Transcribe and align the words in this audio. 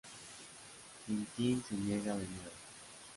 Tintín 1.05 1.63
se 1.63 1.75
niega 1.75 2.15
de 2.15 2.25
nuevo. 2.27 2.55